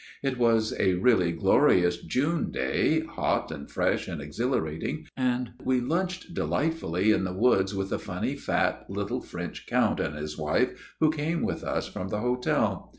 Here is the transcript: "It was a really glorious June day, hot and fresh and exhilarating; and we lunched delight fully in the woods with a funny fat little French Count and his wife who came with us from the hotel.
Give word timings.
"It 0.23 0.39
was 0.39 0.73
a 0.79 0.95
really 0.95 1.31
glorious 1.31 1.97
June 1.97 2.49
day, 2.49 3.01
hot 3.01 3.51
and 3.51 3.69
fresh 3.69 4.07
and 4.07 4.19
exhilarating; 4.19 5.05
and 5.15 5.51
we 5.63 5.79
lunched 5.79 6.33
delight 6.33 6.73
fully 6.73 7.11
in 7.11 7.23
the 7.23 7.33
woods 7.35 7.75
with 7.75 7.91
a 7.93 7.99
funny 7.99 8.35
fat 8.35 8.85
little 8.89 9.21
French 9.21 9.67
Count 9.67 9.99
and 9.99 10.15
his 10.17 10.39
wife 10.39 10.95
who 10.99 11.11
came 11.11 11.43
with 11.43 11.63
us 11.63 11.87
from 11.87 12.07
the 12.07 12.17
hotel. 12.21 12.89